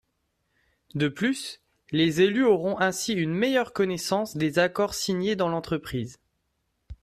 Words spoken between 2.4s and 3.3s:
auront ainsi